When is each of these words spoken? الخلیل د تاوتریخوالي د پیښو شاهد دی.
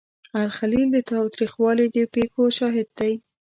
الخلیل 0.43 0.87
د 0.93 0.97
تاوتریخوالي 1.09 1.87
د 1.95 1.97
پیښو 2.13 2.43
شاهد 2.57 2.87
دی. 2.99 3.13